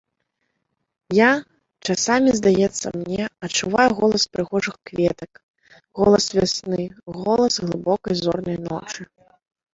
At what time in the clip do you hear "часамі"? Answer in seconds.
1.93-2.31